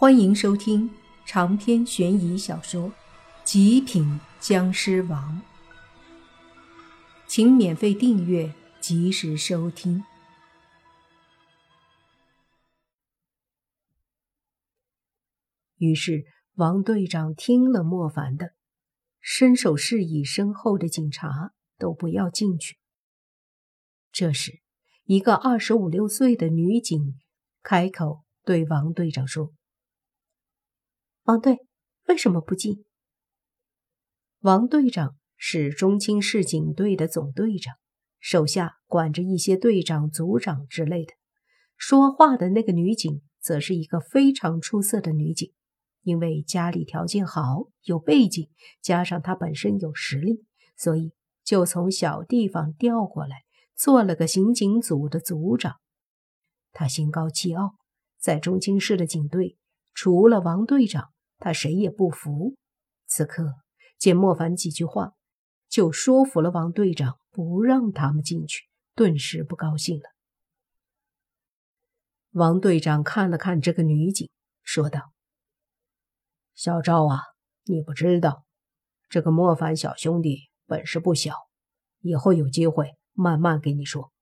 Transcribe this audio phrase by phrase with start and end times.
[0.00, 0.88] 欢迎收听
[1.26, 2.88] 长篇悬疑小说
[3.42, 5.42] 《极品僵尸王》，
[7.26, 10.04] 请免费订阅，及时收听。
[15.78, 18.52] 于是，王队长听了莫凡的，
[19.20, 22.78] 伸手示意身后的警察都不要进去。
[24.12, 24.60] 这时，
[25.06, 27.18] 一个二十五六岁的女警
[27.64, 29.57] 开口对王队长说。
[31.28, 31.58] 王队
[32.06, 32.86] 为什么不进？
[34.40, 37.74] 王队长是中青市警队的总队长，
[38.18, 41.12] 手下管着一些队长、组长之类的。
[41.76, 45.52] 说话的那个女警则是一个非常出色的女警，
[46.00, 48.48] 因为家里条件好，有背景，
[48.80, 50.46] 加上她本身有实力，
[50.78, 51.12] 所以
[51.44, 53.42] 就从小地方调过来，
[53.76, 55.74] 做了个刑警组的组长。
[56.72, 57.74] 她心高气傲，
[58.18, 59.58] 在中青市的警队，
[59.92, 61.10] 除了王队长。
[61.38, 62.56] 他谁也不服。
[63.06, 63.54] 此刻
[63.96, 65.14] 见莫凡几句话，
[65.68, 70.04] 就说服了王队长不让他们进去，顿时不高兴了。
[72.32, 74.30] 王队长看了看这个女警，
[74.62, 75.12] 说道
[76.54, 77.22] ：“小赵啊，
[77.64, 78.44] 你不知道，
[79.08, 81.34] 这个莫凡小兄弟本事不小，
[82.00, 84.12] 以后有机会慢慢给你说。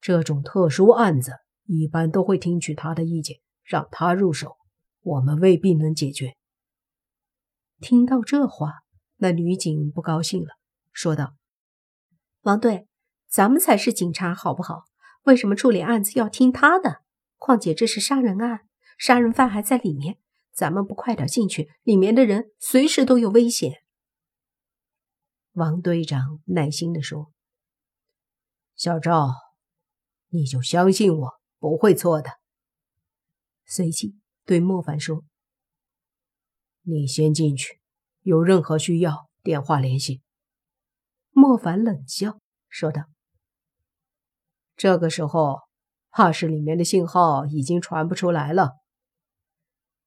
[0.00, 1.32] 这种特殊案子，
[1.66, 4.56] 一般都会听取他的意见，让他入手，
[5.02, 6.34] 我们未必能解决。”
[7.82, 8.84] 听到这话，
[9.16, 10.56] 那女警不高兴了，
[10.92, 11.34] 说道
[12.42, 12.86] ：“王队，
[13.28, 14.84] 咱们才是警察，好不好？
[15.24, 17.02] 为什么处理案子要听他的？
[17.38, 18.60] 况且这是杀人案，
[18.96, 20.18] 杀人犯还在里面，
[20.52, 23.82] 咱们不快点进去，里面的人随时都有危险。”
[25.54, 27.32] 王队长耐心地说
[28.76, 29.32] ：“小赵，
[30.28, 32.30] 你就相信我，不会错的。”
[33.66, 35.24] 随即对莫凡说。
[36.84, 37.78] 你先进去，
[38.22, 40.20] 有任何需要电话联系。
[41.30, 43.04] 莫凡冷笑说道
[44.76, 45.60] ：“这个时候，
[46.10, 48.72] 怕是里面的信号已经传不出来了。”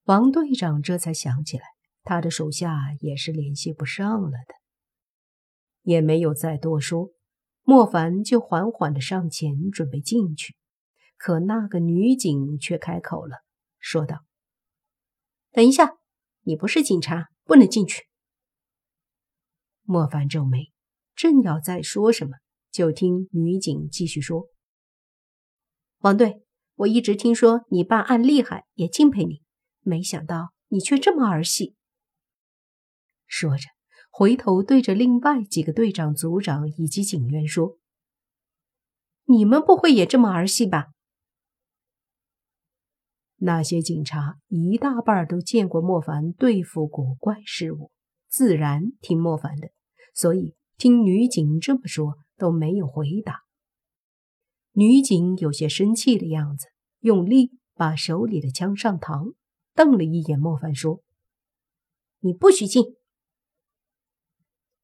[0.03, 1.63] 王队长这才想起来，
[2.03, 4.55] 他的手下也是联系不上了的，
[5.81, 7.11] 也没有再多说。
[7.63, 10.55] 莫凡就缓缓的上前准备进去，
[11.17, 13.37] 可那个女警却开口了，
[13.79, 14.25] 说道
[15.53, 15.97] ：“等一下。”
[16.47, 18.03] 你不是警察，不能进去。
[19.81, 20.71] 莫凡皱眉，
[21.15, 22.37] 正要再说什么，
[22.71, 24.47] 就听女警继续说
[25.99, 26.43] ：“王队，
[26.75, 29.41] 我一直听说你办案厉害，也敬佩你，
[29.81, 31.75] 没想到你却这么儿戏。”
[33.27, 33.63] 说着，
[34.11, 37.79] 回头对着另外几个队长、组长以及警员说
[39.25, 40.89] ：“你们不会也这么儿戏吧？”
[43.45, 47.91] 那些警察一大半都见过莫凡对付古怪事物，
[48.27, 49.69] 自然听莫凡的，
[50.15, 53.43] 所以听女警这么说都没有回答。
[54.71, 56.69] 女警有些生气的样子，
[57.01, 59.35] 用力把手里的枪上膛，
[59.75, 61.03] 瞪了一眼莫凡，说
[62.21, 62.95] ：“你不许进！”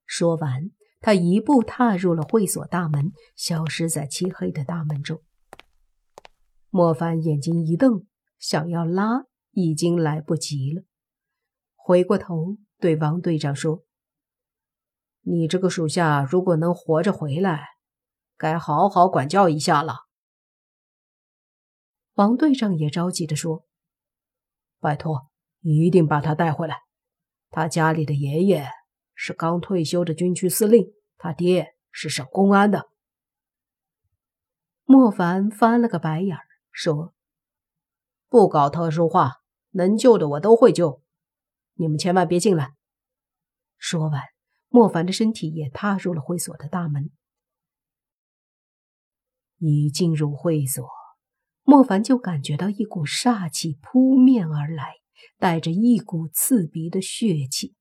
[0.06, 0.70] 说完，
[1.00, 5.20] 他一步踏入了会所大门，消失在漆黑的大门中。
[6.70, 8.06] 莫凡眼睛一瞪。
[8.42, 10.82] 想要拉已经来不及了，
[11.76, 13.84] 回过头对王队长说
[15.22, 17.68] ：“你这个属下如果能活着回来，
[18.38, 20.08] 该好好管教一下了。”
[22.16, 23.68] 王队长也着急的说
[24.82, 25.30] ：“拜托，
[25.60, 26.78] 一定把他带回来。
[27.52, 28.68] 他家里的爷爷
[29.14, 32.90] 是刚退休的军区司令，他爹是省公安的。”
[34.84, 37.14] 莫凡翻了个白眼儿说。
[38.32, 41.02] 不搞特殊化，能救的我都会救，
[41.74, 42.72] 你们千万别进来。
[43.78, 44.22] 说完，
[44.70, 47.12] 莫凡的身体也踏入了会所的大门。
[49.58, 50.88] 一进入会所，
[51.64, 54.94] 莫凡就感觉到一股煞气扑面而来，
[55.38, 57.76] 带着一股刺鼻的血气。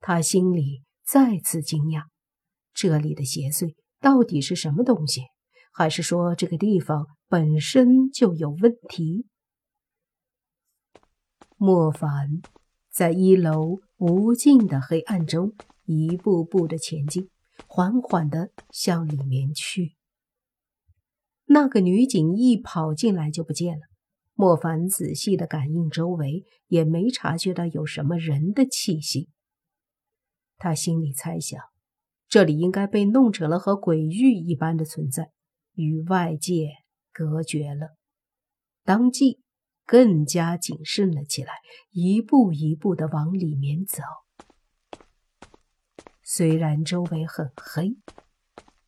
[0.00, 2.06] 他心里再次惊讶：
[2.74, 5.20] 这里的邪祟到底是什么东西？
[5.72, 7.06] 还是说这个地方？
[7.28, 9.26] 本身就有问题。
[11.56, 12.42] 莫凡
[12.90, 17.28] 在一楼无尽的黑暗中一步步的前进，
[17.66, 19.96] 缓缓的向里面去。
[21.44, 23.82] 那个女警一跑进来就不见了。
[24.34, 29.28] 莫凡仔细的感应周围，也没察觉到有什么人的气息。
[30.56, 31.60] 他心里猜想，
[32.28, 35.30] 这里应该被弄成了和鬼域一般的存在，
[35.80, 36.68] 与外界。
[37.12, 37.96] 隔绝了，
[38.84, 39.40] 当即
[39.84, 41.54] 更加谨慎了起来，
[41.90, 44.00] 一步一步的往里面走。
[46.22, 47.96] 虽然周围很黑，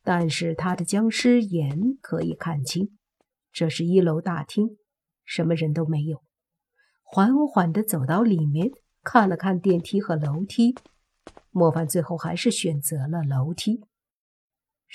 [0.03, 2.97] 但是他的僵尸眼可以看清，
[3.51, 4.77] 这是一楼大厅，
[5.25, 6.23] 什么人都没有。
[7.03, 8.71] 缓缓地走到里面，
[9.03, 10.73] 看了看电梯和楼梯，
[11.51, 13.81] 莫凡最后还是选择了楼梯。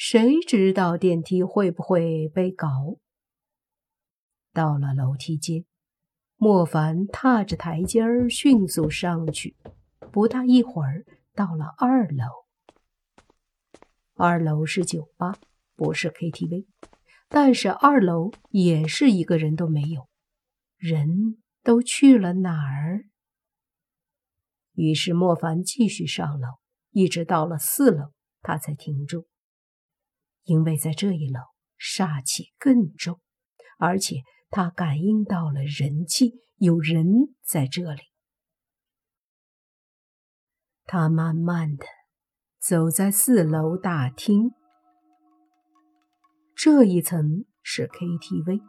[0.01, 2.69] 谁知道电梯会不会被搞？
[4.53, 5.65] 到了楼梯间，
[6.37, 9.57] 莫凡踏着台阶儿迅速上去，
[10.13, 11.05] 不大一会儿。
[11.35, 12.25] 到了二楼，
[14.15, 15.37] 二楼是酒吧，
[15.75, 16.67] 不是 KTV，
[17.29, 20.09] 但是二楼也是一个人都没有，
[20.77, 23.07] 人都去了哪儿？
[24.75, 26.61] 于是莫凡继续上楼，
[26.93, 28.13] 一直到了四楼，
[28.43, 29.27] 他才停住，
[30.49, 31.41] 因为在这一楼
[31.79, 33.21] 煞气更重，
[33.79, 38.01] 而且他感应到了人气，有人在这里。
[40.87, 41.85] 他慢慢的
[42.59, 44.53] 走在四楼大厅，
[46.57, 48.63] 这一层是 KTV。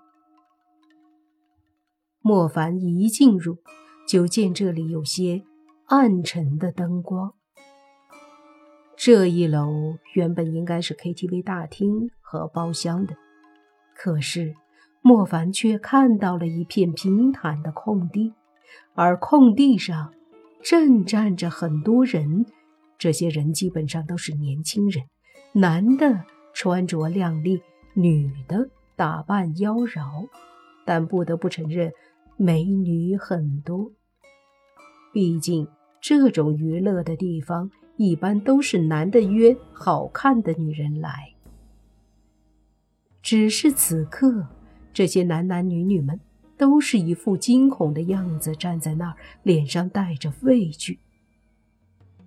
[2.20, 3.64] 莫凡一进入，
[4.06, 5.46] 就见这里有些
[5.86, 7.39] 暗沉的灯光。
[9.01, 13.16] 这一楼原本应该是 KTV 大厅和包厢的，
[13.96, 14.54] 可是
[15.01, 18.34] 莫凡却看到了一片平坦的空地，
[18.96, 20.13] 而空地上。
[20.62, 22.46] 正站着很多人，
[22.98, 25.06] 这些人基本上都是年轻人，
[25.54, 27.62] 男的穿着靓丽，
[27.94, 30.28] 女的打扮妖娆，
[30.86, 31.94] 但不得不承认，
[32.36, 33.94] 美女很多。
[35.13, 35.69] 毕竟
[36.02, 41.34] 这种娱乐的地方，一般都是男的约好看的女人来。
[43.22, 44.48] 只是此刻，
[44.94, 46.19] 这些男男女女们。
[46.60, 51.00] 都是一副惊恐的样子，站在那儿，脸上带着畏惧。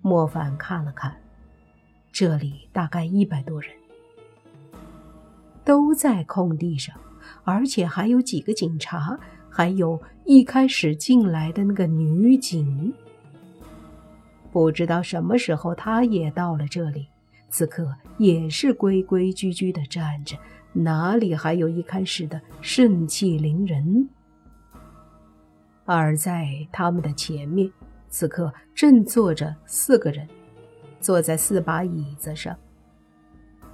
[0.01, 1.15] 莫凡看了看，
[2.11, 3.71] 这里大概一百多人，
[5.63, 6.99] 都在空地上，
[7.43, 9.19] 而且还有几个警察，
[9.51, 12.91] 还有一开始进来的那个女警。
[14.53, 17.07] 不知道什么时候，他也到了这里，
[17.49, 20.37] 此刻也是规规矩矩的站着，
[20.71, 24.07] 哪里还有一开始的盛气凌人？
[25.85, 27.67] 而在他们的前面，
[28.09, 30.27] 此刻正坐着四个人，
[31.01, 32.55] 坐在四把椅子上。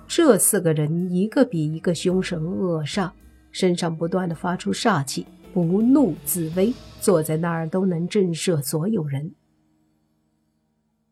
[0.07, 3.11] 这四个人一个比一个凶神恶煞，
[3.51, 9.31] 身上不断的发出煞气，不怒自威，坐在那儿都能震慑所有人。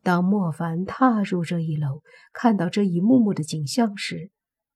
[0.08, 2.02] 当莫凡踏入这一楼，
[2.32, 4.32] 看到这一幕幕的景象时，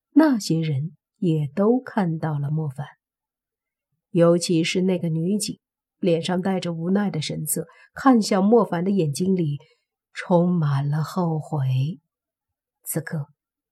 [0.09, 2.85] 那些人也都看到了莫凡，
[4.09, 5.57] 尤其是那个女警。
[5.99, 9.59] 脸上带着无奈的神色，看向莫凡的眼睛里
[10.11, 12.01] 充满了后悔。
[12.83, 13.27] 此刻，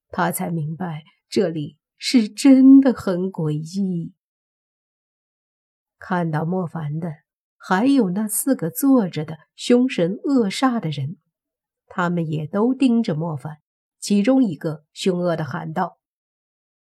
[0.08, 4.14] 他才明白这里是真的很诡异。
[5.98, 7.10] 看到莫凡的，
[7.58, 11.18] 还有那四个坐着的凶神恶煞的人，
[11.90, 13.58] 他们也都盯着莫凡。
[14.00, 15.98] 其中一个凶恶的喊道：“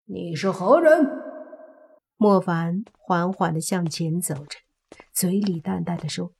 [0.05, 1.07] 你是何人？”
[2.15, 4.59] 莫凡缓缓的向前走着。
[5.11, 6.31] 嘴里淡淡的说：“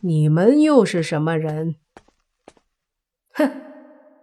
[0.00, 1.76] 你们又是什么人？
[3.34, 3.50] 哼，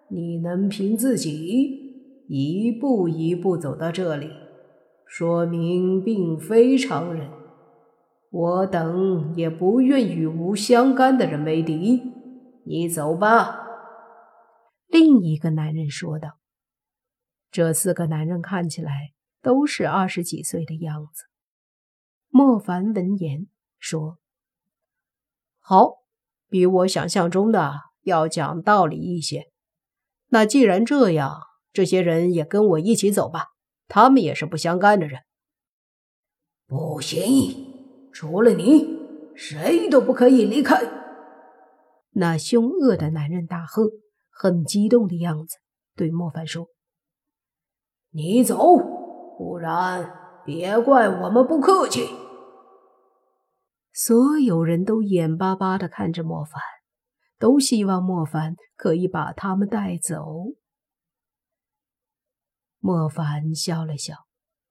[0.10, 4.32] 你能凭自己一步一步走到这里，
[5.06, 7.29] 说明并非常人。
[8.32, 12.11] 我等也不愿与无相干的人为敌。
[12.72, 13.68] 你走吧。”
[14.88, 16.40] 另一个男人说道。
[17.51, 19.12] 这四个男人看起来
[19.42, 21.25] 都是二十几岁的样子。
[22.30, 23.48] 莫凡闻言
[23.78, 24.20] 说
[25.60, 25.98] ：“好，
[26.48, 27.74] 比我想象中的
[28.04, 29.51] 要讲道理一些。
[30.30, 31.42] 那既然这样，
[31.74, 33.48] 这些人也跟我一起走吧。
[33.90, 35.24] 他们也是不相干的人。
[36.68, 38.98] 不行，除了你，
[39.36, 40.82] 谁都不可以离开。”
[42.12, 43.89] 那凶恶的男人大喝，
[44.30, 45.58] 很激动的样子，
[45.96, 46.68] 对莫凡说
[48.12, 48.77] ：“你走，
[49.38, 52.01] 不然。”别怪我们不客气。
[53.94, 56.60] 所有人都眼巴巴的看着莫凡，
[57.38, 60.25] 都希望莫凡可以把他们带走。
[62.80, 64.15] 莫凡笑了笑，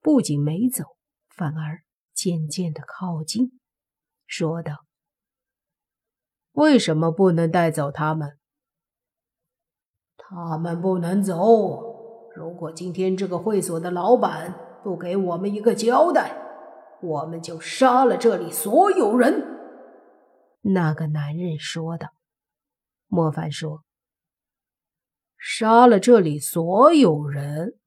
[0.01, 0.83] 不仅没走，
[1.29, 1.83] 反而
[2.13, 3.57] 渐渐的靠近，
[4.27, 4.83] 说道
[6.53, 8.37] ：“为什么不能带走他们？
[10.17, 11.35] 他们不能走。
[12.35, 16.35] 如果今天这个会所的老板……”不给我们一个交代，
[17.03, 19.45] 我们就杀了这里所有人。”
[20.73, 22.13] 那个男人说道。
[23.05, 23.83] 莫凡说
[25.37, 27.77] ：“杀了这里所有人，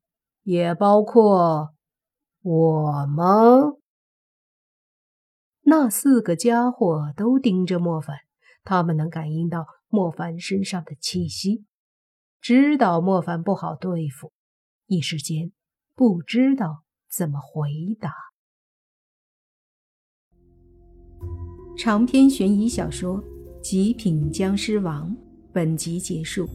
[0.44, 1.74] 也包括
[2.42, 3.72] 我吗？”
[5.66, 8.18] 那四个家伙都盯着莫凡，
[8.64, 11.64] 他们能感应到莫凡身上的气息，
[12.40, 14.32] 知道莫凡不好对付，
[14.86, 15.52] 一时间
[15.94, 18.12] 不知道怎么回答。
[21.76, 23.22] 长篇悬疑小说
[23.60, 25.10] 《极品僵尸王》
[25.52, 26.48] 本集结束，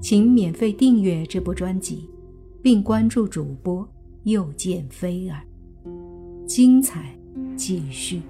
[0.00, 2.08] 请免费订阅这部专辑，
[2.62, 3.88] 并关注主播
[4.24, 5.46] 又见菲儿，
[6.46, 7.16] 精彩。
[7.56, 8.22] 继续。